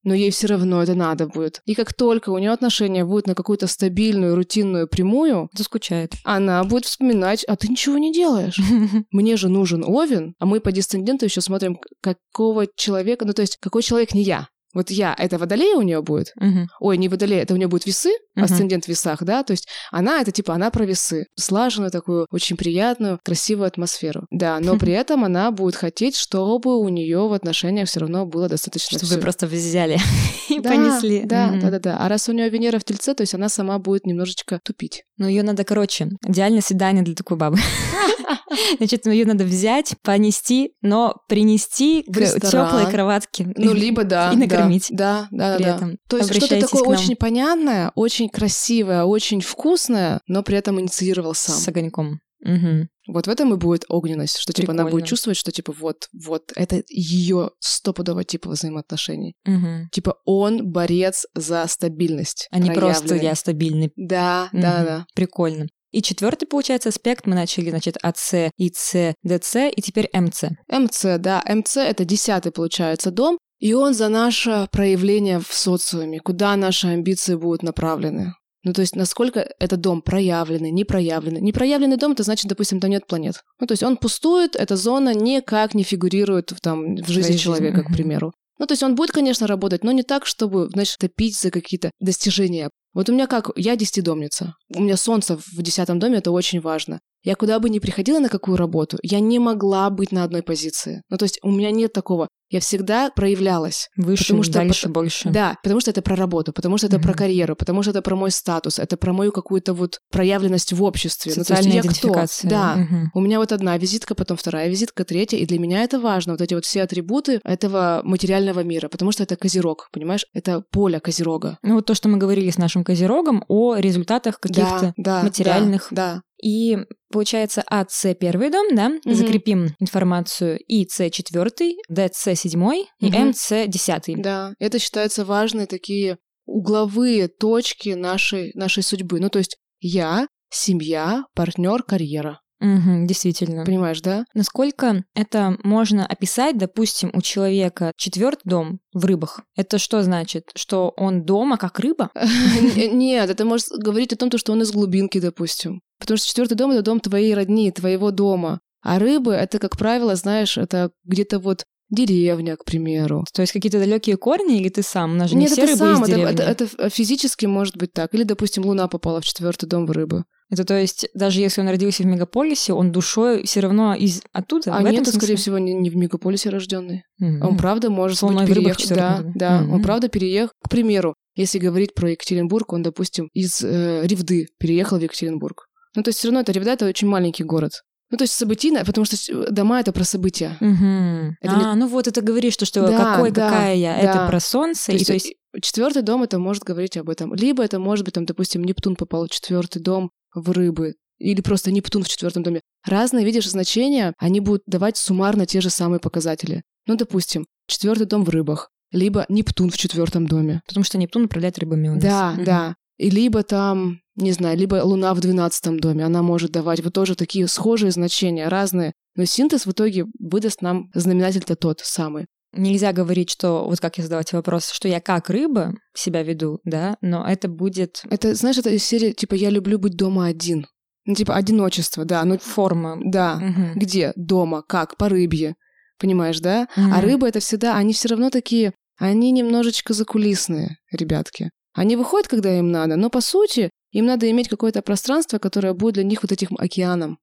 [0.03, 1.62] Но ей все равно это надо будет.
[1.65, 6.13] И как только у нее отношения будут на какую-то стабильную, рутинную прямую, Заскучает.
[6.24, 8.60] она будет вспоминать, а ты ничего не делаешь.
[9.12, 13.58] Мне же нужен Овен, а мы по дисценденту еще смотрим, какого человека, ну то есть
[13.60, 14.48] какой человек не я.
[14.73, 16.67] Вот я, это водолей у нее будет, Мгм.
[16.79, 18.45] ой, не водолей, это у нее будет весы, Мгм.
[18.45, 22.55] асцендент в весах, да, то есть она это типа, она про весы, слаженную такую, очень
[22.57, 27.87] приятную, красивую атмосферу, да, но при этом она будет хотеть, чтобы у нее в отношениях
[27.87, 29.97] все равно было достаточно Чтобы вы просто взяли
[30.49, 31.23] и Да, понесли.
[31.25, 31.97] Да, да, да, да.
[31.99, 35.03] А раз у нее Венера в Тельце, то есть она сама будет немножечко тупить.
[35.17, 37.57] Ну, ее надо, короче, идеальное свидание для такой бабы.
[38.77, 43.47] Значит, ее надо взять, понести, но принести к теплой кроватке.
[43.55, 44.31] Ну, либо да.
[44.31, 44.88] И накормить.
[44.91, 45.56] Да, да, да.
[45.58, 45.75] При да.
[45.75, 45.98] этом.
[46.08, 51.56] То есть что-то такое очень понятное, очень красивое, очень вкусное, но при этом инициировал сам.
[51.56, 52.20] С огоньком.
[52.44, 52.89] Мгм.
[53.08, 55.08] Вот в этом и будет огненность, что типа она будет Прикольно.
[55.08, 59.36] чувствовать, что типа вот, вот, это ее стопудово типа взаимоотношений.
[59.46, 59.89] Мгм.
[59.91, 62.48] Типа он борец за стабильность.
[62.51, 63.91] А не просто я стабильный.
[63.96, 64.62] Да, Мгм.
[64.62, 65.06] да, да.
[65.13, 65.68] Прикольно.
[65.91, 70.46] И четвертый, получается, аспект мы начали, значит, АЦ, ИЦ, ДЦ и теперь МЦ.
[70.70, 76.56] МЦ, да, МЦ это десятый, получается, дом, и он за наше проявление в социуме, куда
[76.56, 78.34] наши амбиции будут направлены.
[78.63, 81.41] Ну, то есть, насколько этот дом проявленный, не проявленный.
[81.41, 83.41] Непроявленный дом, это значит, допустим, там нет планет.
[83.60, 87.38] Ну, то есть, он пустует, эта зона никак не фигурирует в, там, в жизни жизни,
[87.38, 87.94] человека, к мгм.
[87.94, 88.34] примеру.
[88.60, 91.89] Ну, то есть, он будет, конечно, работать, но не так, чтобы, значит, топить за какие-то
[92.00, 92.70] достижения.
[92.94, 94.56] Вот у меня как, я десятидомница.
[94.75, 97.00] У меня солнце в десятом доме, это очень важно.
[97.24, 101.03] Я куда бы ни приходила на какую работу, я не могла быть на одной позиции.
[101.10, 102.27] Ну, то есть у меня нет такого.
[102.51, 103.89] Я всегда проявлялась.
[103.96, 105.29] Выше, Потому что дальше, пот- больше.
[105.29, 107.17] Да, потому что это про работу, потому что это про Мгм.
[107.17, 111.32] карьеру, потому что это про мой статус, это про мою какую-то вот проявленность в обществе.
[111.32, 112.25] Ну, то есть Социальная я кто?
[112.43, 112.75] Да.
[112.75, 113.12] Мгм.
[113.13, 116.41] У меня вот одна визитка, потом вторая визитка, третья, и для меня это важно, вот
[116.41, 120.25] эти вот все атрибуты этого материального мира, потому что это козерог, понимаешь?
[120.34, 121.58] Это поле козерога.
[121.63, 125.88] Ну, вот то, что мы говорили с нашим козерогом о результатах каких-то да, да, материальных.
[125.91, 126.77] Да, И
[127.12, 129.13] получается АЦ первый дом, да, Мгм.
[129.15, 133.30] закрепим информацию ИЦ четвертый, ДЦ седьмой и Мгм.
[133.30, 134.15] МЦ десятый.
[134.17, 139.19] Да, это считается важные такие угловые точки нашей, нашей судьбы.
[139.19, 142.39] Ну, то есть я, семья, партнер, карьера.
[142.62, 143.65] Мгм, действительно.
[143.65, 144.24] Понимаешь, да?
[144.36, 149.41] Насколько это можно описать, допустим, у человека четвертый дом в рыбах?
[149.56, 150.52] Это что значит?
[150.56, 152.12] Что он дома как рыба?
[152.76, 155.82] Нет, это может говорить о том, то, что он из глубинки, допустим.
[156.00, 158.60] Потому что четвертый дом это дом твоей родни, твоего дома.
[158.84, 163.26] А рыбы это, как правило, знаешь, это где-то вот деревня, к примеру.
[163.34, 165.12] То есть какие-то далекие корни или ты сам?
[165.12, 167.76] У нас же не Нет, все это рыбы сам, из это, это- это физически может
[167.78, 168.13] быть так.
[168.15, 170.24] Или, допустим, Луна попала в четвертый дом в рыбы.
[170.51, 174.75] Это то есть даже если он родился в мегаполисе, он душой все равно из оттуда.
[174.75, 175.13] А нет, смысле?
[175.19, 177.03] скорее всего, не, не в мегаполисе рожденный.
[177.19, 177.41] Мгм.
[177.41, 178.95] Он правда может С луной быть переехал.
[178.95, 179.57] Да, да.
[179.61, 179.81] Он Мгм.
[179.83, 180.51] правда переехал.
[180.63, 185.67] К примеру, если говорить про Екатеринбург, он, допустим, из э, Ревды переехал в Екатеринбург.
[185.95, 187.71] Ну, то есть все равно это Ревда, это очень маленький город.
[188.09, 190.57] Ну, то есть событийно, потому что с- дома это про события.
[190.59, 191.37] Мгм.
[191.39, 194.27] Это а, ну вот это говоришь, что, что Да, какой, да, какая я, это да.
[194.27, 194.91] про солнце.
[194.91, 197.33] То и то есть четвертый дом это может говорить об этом.
[197.33, 201.72] Либо это может быть, там, допустим, Нептун попал в четвертый дом в рыбы, или просто
[201.72, 202.62] Нептун в четвертом доме.
[202.86, 206.63] Разные, видишь, значения, они будут давать суммарно те же самые показатели.
[206.88, 210.62] Ну, допустим, четвертый дом в рыбах, либо Нептун в четвертом доме.
[210.67, 212.04] потому что Нептун управляет рыбами у нас.
[212.04, 212.44] Да, Мгм.
[212.44, 212.76] да.
[212.98, 217.15] И либо там, не знаю, либо Луна в двенадцатом доме, она может давать вот тоже
[217.15, 218.94] такие схожие значения, разные.
[219.15, 222.28] Но синтез в итоге выдаст нам знаменатель-то тот самый.
[222.53, 226.59] Нельзя говорить, что, вот как я задала тебе вопрос, что я как рыба себя веду,
[226.65, 230.67] да, но это будет Это, знаешь, это из серии, типа, я люблю быть дома один.
[231.05, 232.23] Ну, типа, одиночество, да.
[232.25, 232.97] Ну, форма.
[233.03, 233.35] да.
[233.35, 233.73] Мгм.
[233.75, 234.13] Где?
[234.15, 234.63] Дома.
[234.67, 234.97] Как?
[234.97, 235.55] По рыбье.
[235.97, 236.67] Понимаешь, да?
[236.75, 236.93] Мгм.
[236.93, 241.51] А рыбы это всегда, они все равно такие, они немножечко закулисные, ребятки.
[241.73, 245.95] Они выходят, когда им надо, но по сути им надо иметь какое-то пространство, которое будет
[245.95, 247.17] для них вот этим океаном.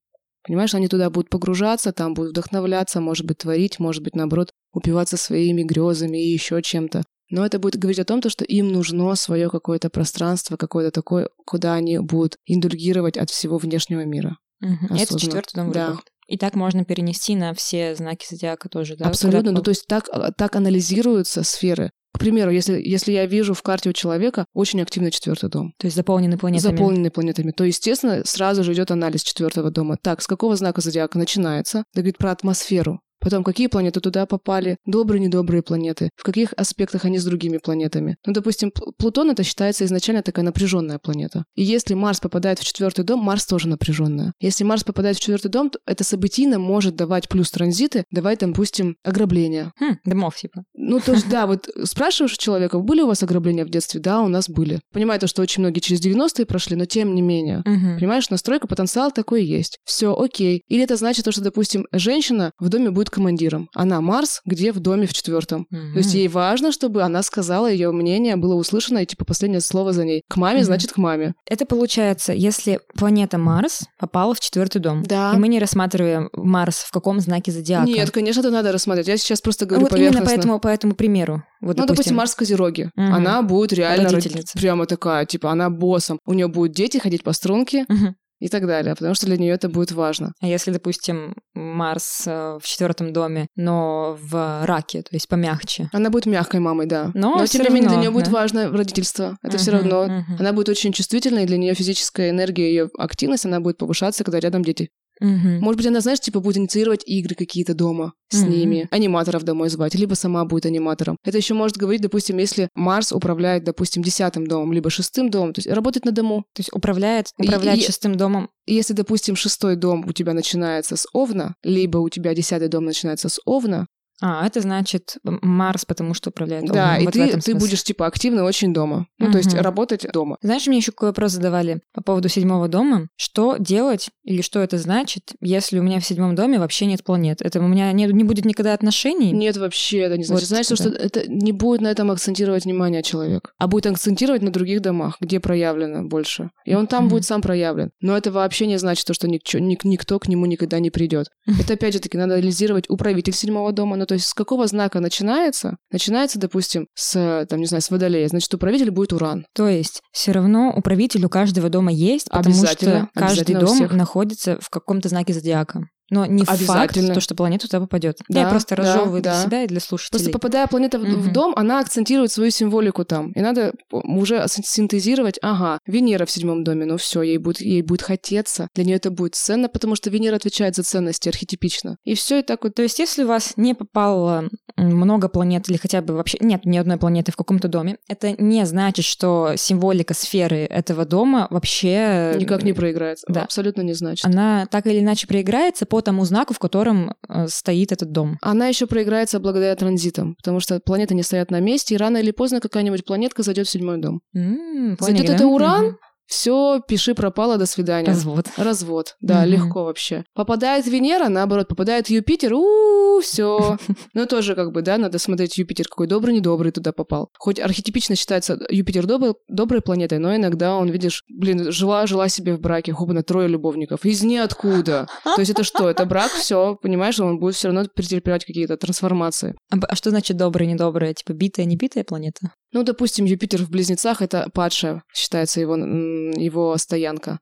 [0.49, 5.19] Понимаешь, они туда будут погружаться, там будут вдохновляться, может быть, творить, может быть, наоборот, упиваться
[5.19, 7.03] своими грезами и еще чем-то.
[7.31, 11.29] Но это будет говорить о том, то, что им нужно свое какое-то пространство, какое-то такое,
[11.45, 14.39] куда они будут индульгировать от всего внешнего мира.
[14.61, 14.97] Мгм.
[14.97, 15.89] Это четвертый дом Да.
[15.89, 16.05] рыбах.
[16.29, 19.05] И так можно перенести на все знаки зодиака тоже, да?
[19.05, 19.41] Абсолютно.
[19.41, 20.09] куда Ну, то есть так,
[20.39, 21.91] так анализируются сферы.
[22.19, 25.87] К примеру, если, если я вижу в карте у человека очень активный четвертый дом, То
[25.87, 26.73] есть заполненный планетами.
[26.73, 29.97] заполненный планетами, то, естественно, сразу же идет анализ четвертого дома.
[30.03, 31.85] Так, с какого знака зодиака начинается?
[31.93, 33.01] Это говорит про атмосферу.
[33.29, 38.17] Потом, какие планеты туда попали, добрые, недобрые планеты, в каких аспектах они с другими планетами.
[38.25, 41.45] Ну, допустим, Пл- Плутон это считается изначально такая напряженная планета.
[41.55, 44.33] И если Марс попадает в четвертый дом, Марс тоже напряженная.
[44.41, 48.53] Если Марс попадает в четвертый дом, то это событийно может давать плюс транзиты, давать, там,
[48.53, 49.73] допустим, ограбления.
[49.79, 50.63] Хм, домов, типа.
[50.73, 54.01] Ну, то есть, да, вот спрашиваешь у человека, были у вас ограбления в детстве?
[54.01, 54.81] Да, у нас были.
[54.91, 57.63] Понимаю то, что очень многие через 90-е прошли, но тем не менее.
[57.67, 57.99] Мгм.
[57.99, 59.79] Понимаешь, настройка, потенциал такой есть.
[59.85, 60.63] Все, окей.
[60.69, 63.69] Или это значит то, что, допустим, женщина в доме будет командиром.
[63.75, 65.67] Она Марс, где в доме в четвертом.
[65.71, 65.93] Мгм.
[65.93, 69.93] То есть ей важно, чтобы она сказала, ее мнение было услышано, и типа последнее слово
[69.93, 70.23] за ней.
[70.29, 70.65] К маме, Мгм.
[70.67, 71.35] значит, к маме.
[71.47, 75.03] Это получается, если планета Марс попала в четвертый дом.
[75.03, 75.33] Да.
[75.35, 77.87] И мы не рассматриваем Марс в каком знаке зодиака.
[77.89, 79.09] Нет, конечно, это надо рассмотреть.
[79.09, 80.37] Я сейчас просто говорю вот именно поверхностно.
[80.37, 81.43] по этому, по этому примеру.
[81.61, 82.91] Вот, ну, допустим, Марс в Козероге.
[82.95, 83.15] Мгм.
[83.15, 84.57] Она будет реально роди- Родительница.
[84.59, 86.19] прямо такая, типа, она боссом.
[86.25, 88.15] У нее будут дети ходить по струнке Мгм.
[88.41, 90.33] И так далее, потому что для нее это будет важно.
[90.41, 95.89] А если, допустим, Марс э, в четвертом доме, но в раке, то есть помягче.
[95.93, 97.11] Она будет мягкой мамой, да.
[97.15, 98.33] Но тем всё не менее, для нее будет да.
[98.33, 99.37] важно родительство.
[99.43, 100.05] Это все Мгм, равно.
[100.05, 100.37] мгм.
[100.39, 104.41] Она будет очень чувствительной, и для нее физическая энергия, ее активность, она будет повышаться, когда
[104.41, 104.89] рядом дети.
[105.21, 105.61] Мгм.
[105.61, 108.51] Может быть, она, знаешь, типа будет инициировать игры какие-то дома с Мгм.
[108.51, 111.17] ними, аниматоров домой звать, либо сама будет аниматором.
[111.25, 115.59] Это еще может говорить, допустим, если Марс управляет, допустим, десятым домом, либо шестым домом, то
[115.61, 116.45] есть работать на дому.
[116.55, 118.49] То есть управляет, управляет и- шестым домом.
[118.67, 123.29] Если, допустим, шестой дом у тебя начинается с Овна, либо у тебя десятый дом начинается
[123.29, 123.87] с Овна,
[124.21, 127.03] А, это значит Марс, потому что управляет да, Овном.
[127.03, 129.07] и Вот в ты, ты будешь, типа, активно очень дома.
[129.19, 130.39] Ну, то есть работать дома.
[130.43, 133.09] Знаешь, мне еще какой вопрос задавали по поводу седьмого дома.
[133.17, 137.41] Что делать или что это значит, если у меня в седьмом доме вообще нет планет?
[137.43, 139.31] Это у меня не, не будет никогда отношений?
[139.33, 140.49] Нет, вообще это не значит.
[140.51, 140.63] Вот, да.
[140.77, 145.17] что это не будет на этом акцентировать внимание человек, а будет акцентировать на других домах,
[145.21, 146.51] где проявлено больше.
[146.65, 147.11] И он там Мгм.
[147.11, 147.91] будет сам проявлен.
[148.01, 151.29] Но это вообще не значит, то, что никчё- ник- никто к нему никогда не придет.
[151.61, 153.97] Это опять же таки надо анализировать управитель седьмого дома.
[153.97, 155.77] Ну, то есть с какого знака начинается?
[155.93, 158.27] Начинается, допустим, с, там, не знаю, с водолея.
[158.29, 159.47] Значит, управитель будет уран.
[159.55, 164.71] То есть все равно управитель у каждого дома есть, потому что каждый дом находится в
[164.71, 165.89] каком-то знаке зодиака.
[166.11, 168.19] Но не факт, то, что планета туда попадет.
[168.29, 169.33] Да, Я просто да, разжевываю да.
[169.35, 170.33] для себя и для Просто слушателей.
[170.33, 173.33] попадая планета в, в дом, она акцентирует свою символику там.
[173.33, 177.83] И надо уже син- синтезировать, ага, Венера в седьмом доме, ну все, ей будет, ей
[177.83, 178.69] будет хотеться.
[178.75, 181.97] Для нее это будет ценно, потому что Венера отвечает за ценности архетипично.
[182.05, 182.75] И все, и так вот.
[182.75, 186.77] То есть, если у вас не попало много планет или хотя бы вообще нет ни
[186.79, 192.63] одной планеты в каком-то доме, это не значит, что символика сферы этого дома вообще Никак
[192.63, 193.27] не проиграется.
[193.29, 193.43] да.
[193.43, 194.25] Абсолютно не значит.
[194.25, 198.39] Она так или иначе проиграется по тому знаку, в котором э, стоит этот дом.
[198.43, 202.31] Она еще проиграется благодаря транзитам, потому что планеты не стоят на месте, и рано или
[202.31, 204.21] поздно какая-нибудь планетка зайдет в седьмой дом.
[204.35, 205.47] М, Зайдет это?
[205.47, 205.97] Уран.
[206.29, 208.09] Все, пиши пропало, до свидания.
[208.09, 208.47] Развод.
[208.57, 209.51] Развод, да, Мгм.
[209.51, 210.25] легко вообще.
[210.35, 213.77] Попадает Венера, наоборот, попадает Юпитер, у все.
[214.15, 217.31] Ну, тоже как бы, да, надо смотреть Юпитер, какой добрый, недобрый туда попал.
[217.39, 222.61] Хоть архетипично считается Юпитер добрый, доброй планетой, но иногда он, видишь, блин, жила-жила себе в
[222.61, 225.09] браке, хопа трое любовников, из ниоткуда.
[225.25, 225.89] То есть это что?
[225.89, 229.55] Это брак, все, понимаешь, он будет все равно претерпевать какие-то трансформации.
[229.73, 231.15] А, а что значит добрая, недобрая?
[231.15, 232.53] Типа битая, не битая планета?
[232.73, 237.41] Ну, допустим, Юпитер в Близнецах— это падшая, считается его, его стоянка.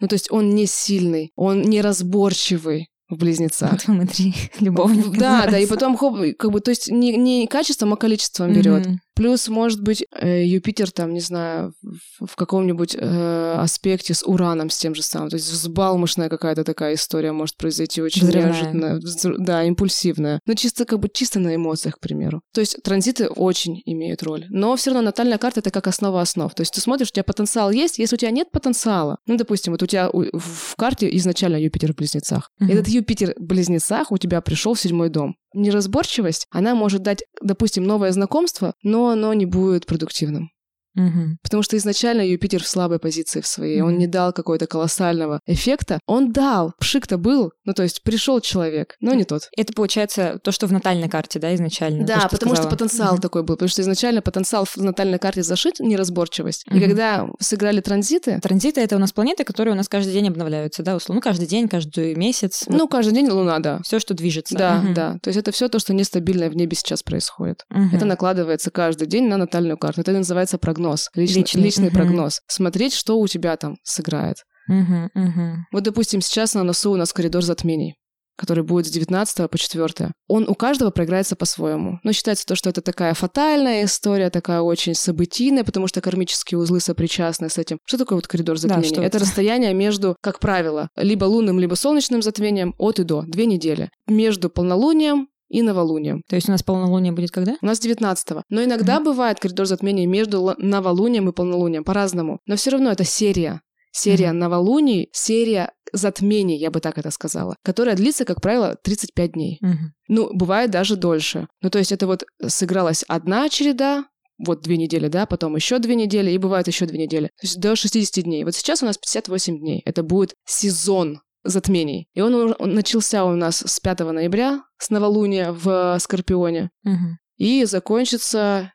[0.00, 3.72] Ну, то есть он не сильный, он неразборчивый в Близнецах.
[3.72, 5.16] Вот смотри, любовник.
[5.18, 8.86] Да, да, и потом, хоп, как бы, то есть не, не качеством, а количеством берет.
[8.86, 9.00] Мгм.
[9.16, 11.72] Плюс, может быть, э, Юпитер там, не знаю,
[12.20, 15.30] в, каком-нибудь э, аспекте с Ураном, с тем же самым.
[15.30, 18.52] То есть взбалмошная какая-то такая история может произойти очень Взрывная.
[18.52, 18.98] неожиданно.
[18.98, 20.40] Взр- Да, импульсивная.
[20.46, 22.42] Но чисто как бы чисто на эмоциях, к примеру.
[22.52, 24.44] То есть транзиты очень имеют роль.
[24.50, 26.54] Но все равно натальная карта это как основа основ.
[26.54, 29.16] То есть ты смотришь, у тебя потенциал есть, если у тебя нет потенциала.
[29.26, 32.50] Ну, допустим, вот у тебя в карте изначально Юпитер в близнецах.
[32.58, 32.70] Мгм.
[32.70, 35.36] Этот Юпитер в близнецах у тебя пришел в седьмой дом.
[35.54, 40.50] Неразборчивость, она может дать, допустим, новое знакомство, но оно не будет продуктивным.
[40.96, 41.38] Мгм.
[41.42, 43.80] Потому что изначально Юпитер в слабой позиции в своей.
[43.82, 43.98] Он Мгм.
[43.98, 46.00] не дал какого-то колоссального эффекта.
[46.06, 46.72] Он дал.
[46.80, 47.52] Пшик-то был.
[47.64, 49.48] Ну, то есть пришел человек, но не тот.
[49.56, 52.04] Это получается то, что в натальной карте, да, изначально?
[52.06, 52.70] Да, то, что потому что сказала.
[52.76, 53.20] потенциал Мгм.
[53.22, 53.54] такой был.
[53.56, 56.64] Потому что изначально потенциал в натальной карте зашит, неразборчивость.
[56.70, 56.82] И Мгм.
[56.82, 60.96] когда сыграли транзиты, Транзиты— это у нас планеты, которые у нас каждый день обновляются, да,
[60.96, 61.16] условно.
[61.16, 62.64] Ну, каждый день, каждый месяц.
[62.68, 63.80] ну, каждый день Луна, да.
[63.84, 64.54] все, что движется.
[64.56, 64.94] Да, Мгм.
[64.94, 65.18] да.
[65.22, 67.64] То есть это все то, что нестабильное в небе сейчас происходит.
[67.70, 67.90] Мгм.
[67.94, 70.00] Это накладывается каждый день на натальную карту.
[70.00, 70.85] Это называется прогноз.
[71.14, 71.94] Личный, Личный, личный мгм.
[71.94, 72.40] прогноз.
[72.48, 74.36] Смотреть, что у тебя там сыграет.
[74.68, 75.66] Мгм.
[75.72, 77.94] Вот, допустим, сейчас на носу у нас коридор затмений.
[78.38, 82.00] который будет с 19 по 4, он у каждого проиграется по-своему.
[82.02, 86.80] Но считается то, что это такая фатальная история, такая очень событийная, потому что кармические узлы
[86.80, 87.78] сопричастны с этим.
[87.86, 88.88] Что такое вот коридор затмений?
[88.88, 89.20] что это это?
[89.20, 93.88] расстояние между, как правило, либо лунным, либо солнечным затмением от и до, две недели.
[94.06, 96.22] Между полнолунием и новолунием.
[96.28, 97.56] То есть у нас полнолуние будет когда?
[97.62, 102.40] У нас 19 Но иногда бывает коридор затмений между новолунием и полнолунием, по-разному.
[102.46, 103.60] Но все равно это серия.
[103.92, 104.38] Серия Мгм.
[104.40, 109.58] новолуний, серия затмений, я бы так это сказала, которая длится, как правило, 35 дней.
[109.62, 109.92] Мгм.
[110.08, 111.48] Ну, бывает даже дольше.
[111.62, 114.04] Ну, то есть это вот сыгралась одна череда,
[114.38, 117.28] вот две недели, да, потом еще две недели, и бывает еще две недели.
[117.40, 118.44] То есть до 60 дней.
[118.44, 119.80] Вот сейчас у нас 58 дней.
[119.86, 122.08] Это будет сезон затмений.
[122.14, 127.18] И он, он начался у нас с 5 ноября, с новолуния в Скорпионе, Мгм.
[127.36, 128.72] и закончится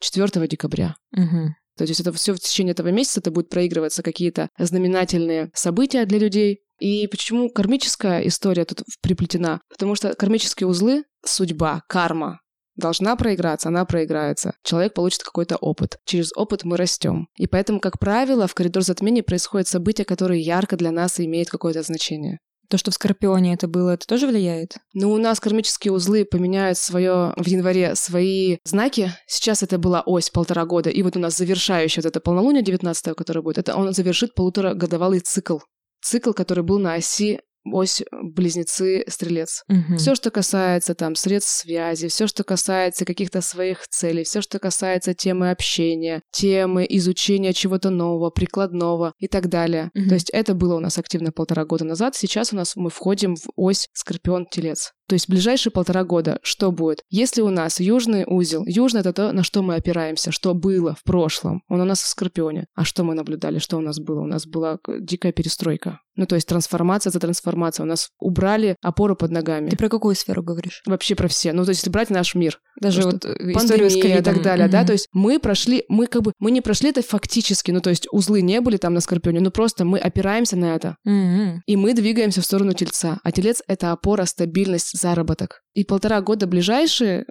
[0.00, 0.96] 4 декабря.
[1.12, 1.54] Мгм.
[1.76, 6.18] То есть это все в течение этого месяца это будут проигрываться какие-то знаменательные события для
[6.18, 6.60] людей.
[6.80, 9.60] И почему кармическая история тут приплетена?
[9.68, 12.40] Потому что кармические узлы, судьба, карма,
[12.78, 14.54] должна проиграться, она проиграется.
[14.62, 15.98] Человек получит какой-то опыт.
[16.04, 17.28] Через опыт мы растем.
[17.36, 21.82] И поэтому, как правило, в коридор затмений происходят события, которые ярко для нас имеют какое-то
[21.82, 22.38] значение.
[22.70, 24.76] То, что в Скорпионе это было, это тоже влияет?
[24.92, 29.10] Но у нас кармические узлы поменяют свое в январе свои знаки.
[29.26, 33.16] Сейчас это была ось полтора года, и вот у нас завершающее вот это полнолуние 19
[33.16, 35.60] которое будет, это он завершит полуторагодовалый цикл.
[36.02, 37.40] Цикл, который был на оси
[37.74, 39.64] ось близнецы стрелец.
[39.68, 39.96] Мгм.
[39.96, 45.14] Все, что касается там средств связи, все, что касается каких-то своих целей, все, что касается
[45.14, 49.90] темы общения, темы изучения чего-то нового, прикладного и так далее.
[49.94, 50.08] Мгм.
[50.08, 52.14] То есть это было у нас активно полтора года назад.
[52.16, 54.92] Сейчас у нас мы входим в ось Скорпион-Телец.
[55.08, 57.02] То есть ближайшие полтора года что будет?
[57.08, 61.02] Если у нас южный узел, южный это то, на что мы опираемся, что было в
[61.02, 62.66] прошлом, он у нас в Скорпионе.
[62.74, 64.20] А что мы наблюдали, что у нас было?
[64.20, 66.00] У нас была дикая перестройка.
[66.18, 67.84] Ну, то есть трансформация за трансформацией.
[67.84, 69.70] У нас убрали опору под ногами.
[69.70, 70.82] Ты про какую сферу говоришь?
[70.84, 71.52] Вообще про все.
[71.52, 74.66] Ну, то есть, если брать наш мир, Даже вот э, историю с и так далее,
[74.66, 74.86] да, Мгм.
[74.88, 78.08] то есть мы прошли, мы как бы, мы не прошли это фактически, ну, то есть
[78.10, 80.96] узлы не были там на Скорпионе, ну, просто мы опираемся на это.
[81.04, 81.62] Мгм.
[81.66, 83.20] И мы двигаемся в сторону тельца.
[83.22, 85.62] А телец— это опора, стабильность, заработок.
[85.74, 87.26] И полтора года ближайшие,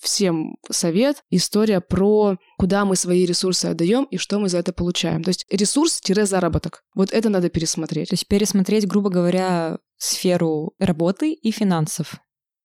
[0.00, 5.22] всем совет, история про куда мы свои ресурсы отдаем и что мы за это получаем.
[5.22, 6.82] То есть ресурс-заработок.
[6.94, 8.10] Вот это надо пересмотреть.
[8.10, 12.16] То есть пересмотреть, грубо говоря, сферу работы и финансов.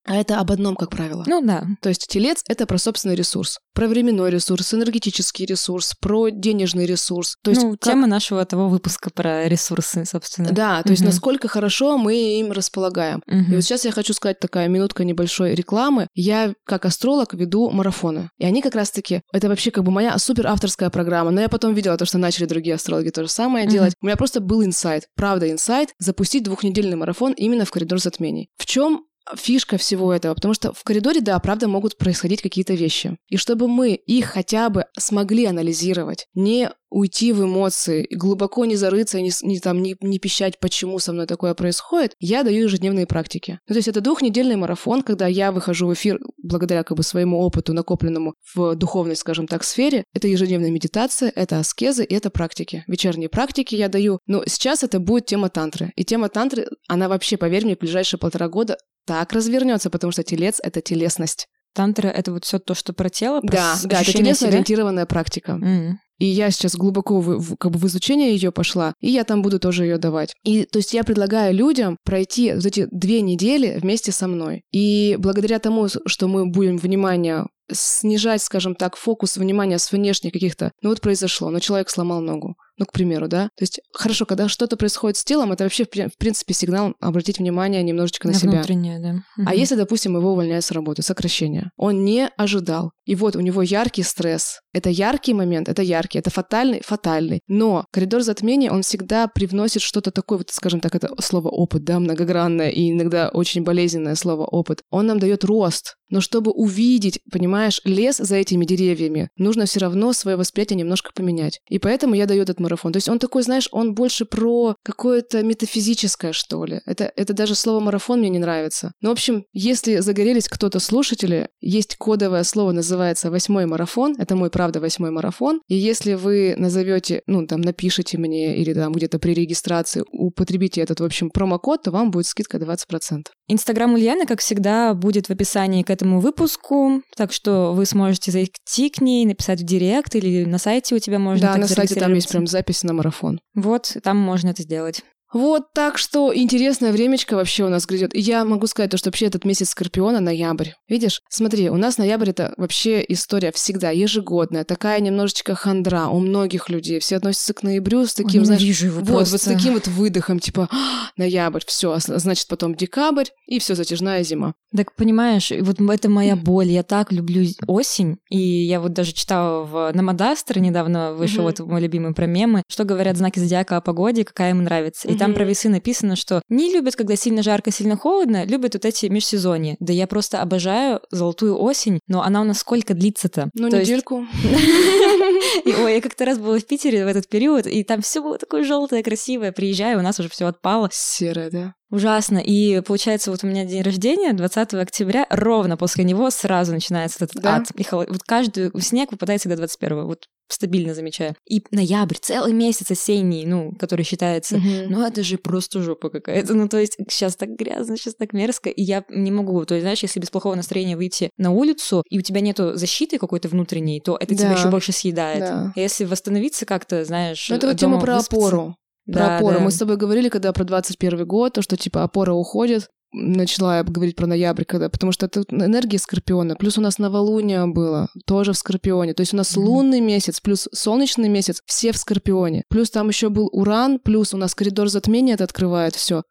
[0.06, 1.24] А это об одном, как правило.
[1.28, 1.64] Ну да.
[1.82, 3.60] То есть телец— это про собственный ресурс.
[3.74, 7.36] Про временной ресурс, энергетический ресурс, про денежный ресурс.
[7.44, 10.52] То есть ну, как- тема нашего того выпуска про ресурсы, собственно.
[10.52, 11.10] Да, то есть Мгм.
[11.12, 13.22] насколько хорошо мы им располагаем.
[13.28, 13.52] Мгм.
[13.52, 16.08] И вот сейчас я хочу сказать такая минутка небольшой рекламы.
[16.16, 18.30] Я как астролог веду марафоны.
[18.38, 21.32] И они как раз-таки, это вообще как бы моя супер авторская программа.
[21.32, 23.74] Но я потом видела то, что начали другие астрологи то же самое Мгм.
[23.74, 23.94] делать.
[24.02, 28.50] У меня просто был инсайт, правда инсайт, запустить двухнедельный марафон именно в коридор затмений.
[28.58, 29.04] В чем
[29.36, 33.18] фишка всего этого, потому что в коридоре, да, правда, могут происходить какие-то вещи.
[33.28, 39.22] И чтобы мы их хотя бы смогли анализировать, не уйти в эмоции, глубоко не зарыться,
[39.22, 43.60] не, не там, не, не пищать, почему со мной такое происходит, я даю ежедневные практики.
[43.68, 47.40] Ну, то есть это двухнедельный марафон, когда я выхожу в эфир благодаря как бы своему
[47.40, 50.04] опыту, накопленному в духовной, скажем так, сфере.
[50.14, 52.84] Это ежедневная медитация, это аскезы и это практики.
[52.88, 54.20] Вечерние практики я даю.
[54.26, 55.92] Но сейчас это будет тема тантры.
[55.96, 60.24] И тема тантры, она вообще, поверь мне, в ближайшие полтора года так развернется, потому что
[60.24, 61.48] телец— это телесность.
[61.74, 64.48] Тантра— это вот все то, что про тело, про Да, да, это ощущение себя?
[64.50, 65.52] телесно-ориентированная практика.
[65.54, 66.00] М.
[66.20, 69.42] И я сейчас глубоко в, в- как бы в изучение ее пошла, и я там
[69.42, 70.36] буду тоже ее давать.
[70.44, 74.62] И то есть я предлагаю людям пройти вот эти две недели вместе со мной.
[74.72, 80.72] И благодаря тому, что мы будем внимание снижать, скажем так, фокус внимания с внешних каких-то...
[80.82, 82.56] Ну вот произошло, но человек сломал ногу.
[82.80, 83.50] Ну, к примеру, да?
[83.58, 86.94] То есть, хорошо, когда что-то происходит с телом, это вообще, в при- в принципе, сигнал
[87.02, 88.52] обратить внимание немножечко на, На себя.
[88.54, 89.10] внутреннее, да.
[89.38, 89.52] А Мгм.
[89.54, 92.92] если, допустим, его увольняют с работы, сокращение, он не ожидал.
[93.06, 94.60] И вот у него яркий стресс.
[94.72, 97.42] Это яркий момент, это яркий, это фатальный, фатальный.
[97.48, 102.00] Но коридор затмения, он всегда привносит что-то такое, вот, скажем так, это слово опыт, да,
[102.00, 104.84] многогранное и иногда очень болезненное слово опыт.
[104.90, 105.96] Он нам дает рост.
[106.12, 111.60] Но чтобы увидеть, понимаешь, лес за этими деревьями, нужно все равно свое восприятие немножко поменять.
[111.70, 112.92] И поэтому я даю этот марафон.
[112.94, 116.82] То есть он такой, знаешь, он больше про какое-то метафизическое, что ли.
[116.86, 118.92] Это, это даже слово марафон мне не нравится.
[119.02, 124.16] Ну, в общем, если загорелись кто-то слушатели, есть кодовое слово, называется «восьмой марафон».
[124.18, 125.62] Это мой, правда, восьмой марафон.
[125.68, 131.00] И если вы назовете, ну, там, напишите мне или там где-то при регистрации употребите этот,
[131.00, 133.24] в общем, промокод, то вам будет скидка 20%.
[133.48, 138.90] Инстаграм Ульяны, как всегда, будет в описании к этому выпуску, так что вы сможете зайти
[138.90, 142.14] к ней, написать в директ или на сайте у тебя можно да, на сайте там
[142.14, 143.40] есть прям запись на марафон.
[143.56, 145.04] Вот, там можно это сделать.
[145.34, 148.16] Вот так что интересное времечко вообще у нас грядет.
[148.16, 150.70] И я могу сказать то, что вообще этот месяц Скорпиона, ноябрь.
[150.88, 156.70] Видишь, смотри, у нас ноябрь это вообще история всегда ежегодная, такая немножечко хандра у многих
[156.70, 157.00] людей.
[157.00, 159.34] Все относятся к ноябрю с таким, Ой, знаешь, его вот, просто.
[159.34, 164.24] вот с таким вот выдохом, типа, «А, ноябрь, все, значит потом декабрь, и все, затяжная
[164.24, 164.54] зима.
[164.76, 166.68] Так понимаешь, вот это моя боль.
[166.68, 168.18] Я так люблю осень.
[168.30, 171.54] И я вот даже читала в Намадастер недавно вышел Мгм.
[171.58, 175.08] вот мой любимый про мемы, что говорят знаки зодиака о погоде, какая им нравится.
[175.08, 178.86] И там про весы написано, что не любят, когда сильно жарко, сильно холодно, любят вот
[178.86, 179.76] эти межсезонья.
[179.80, 183.50] Да я просто обожаю золотую осень, но она у нас сколько длится-то?
[183.54, 184.26] Ну, То недельку.
[185.66, 188.38] И, ой, я как-то раз была в Питере в этот период, и там все было
[188.38, 189.52] такое желтое, красивое.
[189.52, 190.90] Приезжаю, у нас уже все отпало.
[190.92, 191.74] Серая, да?
[191.92, 192.38] Ужасно.
[192.38, 197.42] И получается, вот у меня день рождения 20 октября, ровно после него сразу начинается этот
[197.42, 197.56] Да?
[197.58, 197.72] ад.
[197.76, 201.36] И холод- Вот каждый снег выпадает всегда 21 вот стабильно замечаю.
[201.48, 204.90] И ноябрь, целый месяц осенний, ну, который считается Мгм.
[204.92, 206.54] ну, это же просто жопа какая-то.
[206.54, 209.64] Ну, то есть, сейчас так грязно, сейчас так мерзко, и я не могу.
[209.66, 213.18] То есть, знаешь, если без плохого настроения выйти на улицу, и у тебя нету защиты
[213.20, 214.56] какой-то внутренней, то это тебя Да.
[214.60, 215.40] еще больше съедает.
[215.40, 215.74] Да.
[215.76, 218.76] А если восстановиться как-то, знаешь, Ну, это вот тема про выспаться- опору.
[219.06, 219.56] Про Да, опору.
[219.58, 219.64] да.
[219.64, 222.88] Мы с тобой говорили, когда про 21 год, то, что типа опора уходит.
[223.12, 226.56] Начала я говорить про ноябрь, когда, потому что это энергия Скорпиона.
[226.56, 229.14] Плюс у нас новолуние было, тоже в Скорпионе.
[229.14, 229.66] То есть у нас Мгм.
[229.66, 232.64] лунный месяц, плюс солнечный месяц, все в Скорпионе.
[232.70, 236.24] Плюс там еще был Уран, плюс у нас коридор затмения это открывает все.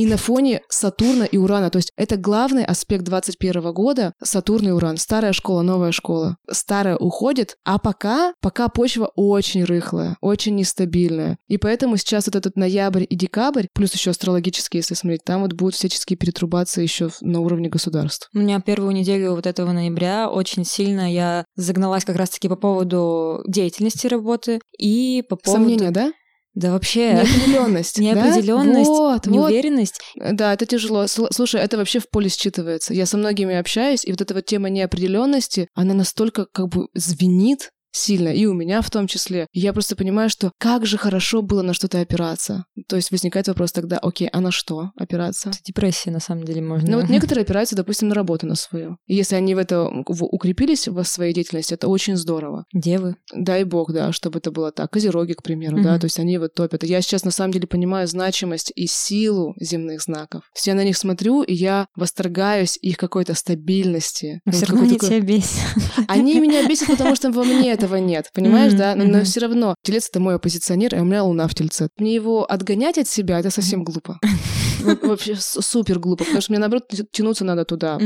[0.00, 1.68] И на фоне Сатурна и Урана.
[1.68, 4.14] То есть это главный аспект 21 года.
[4.22, 4.96] Сатурн и Уран.
[4.96, 6.38] Старая школа, новая школа.
[6.50, 11.36] Старая уходит, а пока, пока почва очень рыхлая, очень нестабильная.
[11.48, 15.52] И поэтому сейчас вот этот ноябрь и декабрь, плюс еще астрологически, если смотреть, там вот
[15.52, 18.30] будут всяческие перетрубации еще на уровне государств.
[18.32, 23.42] У меня первую неделю вот этого ноября очень сильно я загналась как раз-таки по поводу
[23.46, 25.62] деятельности работы и по поводу...
[25.62, 26.10] Сомнения, да?
[26.54, 27.12] Да вообще...
[27.14, 27.98] Неопределенность.
[27.98, 29.26] Неопределенность, вот.
[29.26, 30.00] неуверенность.
[30.16, 31.04] Да, это тяжело.
[31.04, 32.92] Сл- Слушай, это вообще в поле считывается.
[32.92, 37.70] Я со многими общаюсь, и вот эта вот тема неопределенности, она настолько как бы звенит
[37.92, 39.46] сильно, и у меня в том числе.
[39.52, 42.64] Я просто понимаю, что как же хорошо было на что-то опираться.
[42.88, 45.50] То есть возникает вопрос тогда, окей, а на что опираться?
[45.50, 46.90] Это депрессия, на самом деле, можно.
[46.90, 48.96] Ну вот некоторые опираются, допустим, на работу на свою.
[49.06, 52.64] И если они в это в- укрепились в своей деятельности, это очень здорово.
[52.72, 53.16] Девы.
[53.34, 54.90] Дай бог, да, чтобы это было так.
[54.90, 56.00] Козероги, к примеру, да, Мгм.
[56.00, 56.84] то есть они вот топят.
[56.84, 60.42] Я сейчас на самом деле понимаю значимость и силу земных знаков.
[60.42, 64.40] То есть я на них смотрю, и я восторгаюсь их какой-то стабильности.
[64.44, 66.08] Но Ну, все вот равно они какой-то тебя бесят.
[66.08, 68.94] Они меня бесят, потому что во мне этого нет, понимаешь, Мгм, да?
[68.94, 69.24] Но, мгм.
[69.24, 71.88] все равно телец это мой оппозиционер, а у меня луна в тельце.
[71.96, 74.18] Мне его отгонять от себя это совсем глупо.
[75.02, 77.98] Вообще супер глупо, потому что мне наоборот тянуться надо туда,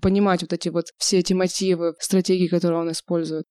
[0.00, 3.44] понимать вот эти вот все эти мотивы, стратегии, которые он использует.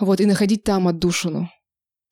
[0.00, 1.50] Вот, и находить там отдушину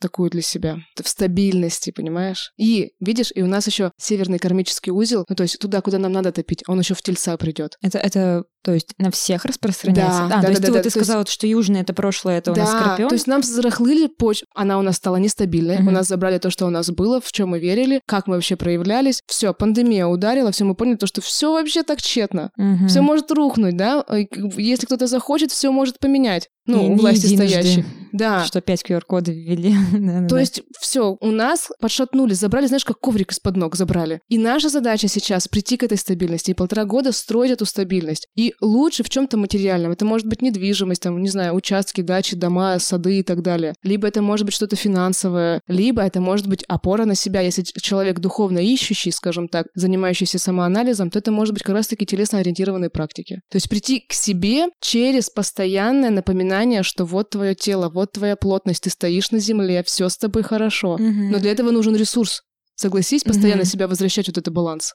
[0.00, 2.52] такую для себя, в стабильности, понимаешь?
[2.58, 6.12] И, видишь, и у нас еще северный кармический узел, ну, то есть туда, куда нам
[6.12, 7.76] надо топить, он еще в тельца придет.
[7.80, 10.26] Это, это, то есть, на всех распространяется?
[10.28, 11.82] Да, а, да, то есть да, ты да, вот ты то есть- сказала, что южное
[11.82, 13.08] это прошлое, это у нас да, скорпион?
[13.08, 15.88] то есть нам зарахлили почву, она у нас стала нестабильной, Мгм.
[15.88, 18.56] у нас забрали то, что у нас было, в чем мы верили, как мы вообще
[18.56, 19.22] проявлялись.
[19.28, 22.50] Все, пандемия ударила, все, мы поняли то, что все вообще так тщетно.
[22.56, 22.88] Мгм.
[22.88, 24.02] Все может рухнуть, да?
[24.02, 24.26] Бы
[24.60, 26.48] Если кто-то захочет, все может поменять.
[26.68, 27.86] Ну, И у не власти стоящих.
[28.12, 28.44] Да.
[28.44, 29.72] Что опять QR-коды ввели.
[30.28, 34.20] То есть все, у нас подшатнули, забрали, знаешь, как коврик из-под ног забрали.
[34.28, 38.26] И наша задача сейчас прийти к этой стабильности и полтора года строить эту стабильность.
[38.34, 39.92] И лучше в чем-то материальном.
[39.92, 43.74] Это может быть недвижимость, там, не знаю, участки, дачи, дома, сады и так далее.
[43.82, 47.40] Либо это может быть что-то финансовое, либо это может быть опора на себя.
[47.40, 52.90] Если человек духовно ищущий, скажем так, занимающийся самоанализом, то это может быть как раз-таки телесно-ориентированные
[52.90, 53.40] практики.
[53.50, 58.82] То есть прийти к себе через постоянное напоминание, что вот твое тело, вот твоя плотность,
[58.84, 60.96] ты стоишь на земле, все с тобой хорошо.
[60.98, 61.30] Мгм.
[61.30, 62.42] Но для этого нужен ресурс.
[62.74, 63.70] Согласись, постоянно Мгм.
[63.70, 64.92] себя возвращать вот этот баланс.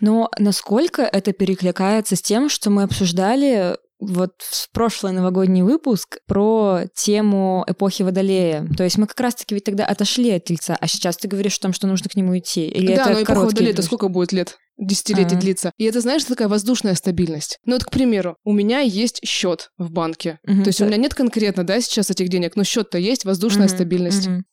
[0.00, 6.82] Но насколько это перекликается с тем, что мы обсуждали вот в прошлый новогодний выпуск про
[6.94, 8.68] тему эпохи Водолея.
[8.76, 11.62] То есть мы как раз-таки ведь тогда отошли от Тельца, а сейчас ты говоришь о
[11.62, 12.66] том, что нужно к нему идти.
[12.66, 14.58] Или да, это но эпоха Водолея, это сколько будет лет?
[14.76, 15.40] Десятилетий Ага.
[15.40, 15.72] длится.
[15.78, 17.58] И это, знаешь, такая воздушная стабильность.
[17.64, 20.40] Ну вот, к примеру, у меня есть счет в банке.
[20.44, 20.64] Мгм.
[20.64, 23.76] То есть у меня нет конкретно, да, сейчас этих денег, но счет-то есть, воздушная Мгм,
[23.76, 24.26] стабильность.
[24.26, 24.44] мгм.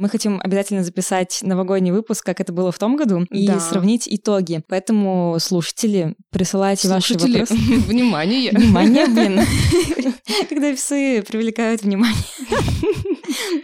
[0.00, 3.60] Мы хотим обязательно записать новогодний выпуск, как это было в том году, и Да.
[3.60, 4.62] сравнить итоги.
[4.66, 7.54] Поэтому, слушатели, присылайте ваши Слушатели, вопросы.
[7.86, 8.50] внимание.
[8.50, 9.40] Внимание, блин.
[10.48, 12.16] Когда псы привлекают внимание.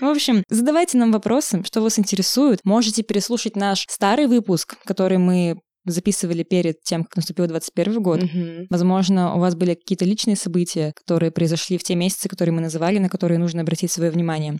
[0.03, 2.61] В общем, задавайте нам вопросы, что вас интересует.
[2.64, 8.22] Можете переслушать наш старый выпуск, который мы записывали перед тем, как наступил 21 год.
[8.24, 8.66] Мгм.
[8.68, 12.99] Возможно, у вас были какие-то личные события, которые произошли в те месяцы, которые мы называли,
[12.99, 14.59] на которые нужно обратить свое внимание.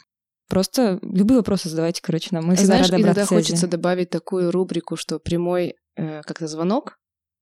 [0.49, 2.45] Просто любые вопросы задавайте, короче, нам.
[2.47, 6.99] Мы всегда Знаешь, рады иногда хочется добавить такую рубрику, что прямой э, как-то звонок,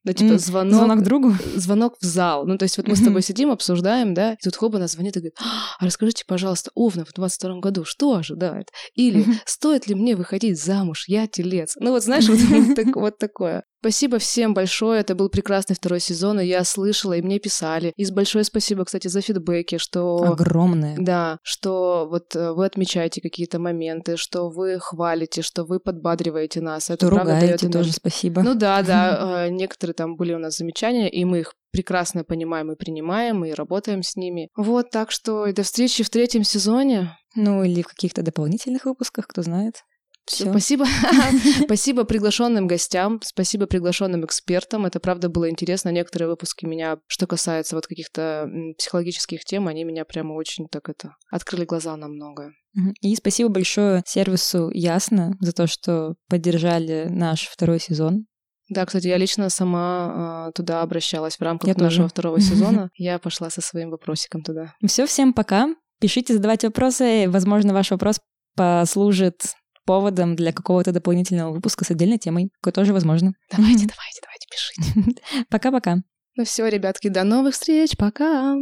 [0.06, 1.32] ну, типа звонок, Звонок другу.
[1.56, 2.46] звонок в зал.
[2.46, 5.16] Ну, то есть вот мы с тобой сидим, обсуждаем, да, и тут хоба нас звонит
[5.16, 5.38] и говорит,
[5.78, 8.68] а расскажите, пожалуйста, Овна в 22 году что ожидает?
[8.94, 11.04] Или стоит ли мне выходить замуж?
[11.08, 11.76] Я телец.
[11.80, 13.64] Ну, вот знаешь, вот, вот так- вот такое.
[13.84, 17.92] Спасибо всем большое, это был прекрасный второй сезон, и я слышала, и мне писали.
[17.96, 20.22] И большое спасибо, кстати, за фидбэки, что...
[20.22, 20.96] Огромное.
[20.98, 26.88] Да, что вот э, вы отмечаете какие-то моменты, что вы хвалите, что вы подбадриваете нас.
[26.88, 28.40] Это То правда дает ругаете тоже, спасибо.
[28.40, 32.72] Ну да, да, э, некоторые там были у нас замечания, и мы их прекрасно понимаем
[32.72, 34.48] и принимаем, и работаем с ними.
[34.56, 37.18] Вот, так что и до встречи в третьем сезоне.
[37.34, 39.82] Ну или в каких-то дополнительных выпусках, кто знает.
[40.26, 40.50] Всё.
[40.50, 40.86] Спасибо.
[41.64, 44.86] спасибо приглашенным гостям, спасибо приглашенным экспертам.
[44.86, 45.90] Это правда было интересно.
[45.90, 48.48] Некоторые выпуски меня, что касается вот каких-то
[48.78, 52.52] психологических тем, они меня прямо очень так это открыли глаза на многое.
[53.00, 58.26] И спасибо большое сервису Ясно за то, что поддержали наш второй сезон.
[58.68, 62.08] Да, кстати, я лично сама а, туда обращалась в рамках Я нашего тоже.
[62.08, 62.90] второго сезона.
[62.94, 64.74] Я пошла со своим вопросиком туда.
[64.86, 65.68] Все, всем пока.
[66.00, 67.26] Пишите, задавайте вопросы.
[67.28, 68.20] Возможно, ваш вопрос
[68.56, 69.54] послужит
[69.84, 73.34] поводом для какого-то дополнительного выпуска с отдельной темой, какой тоже возможно.
[73.50, 75.22] Давайте, давайте, давайте, пишите.
[75.50, 76.02] Пока-пока.
[76.36, 78.56] Ну все, ребятки, до новых встреч, пока!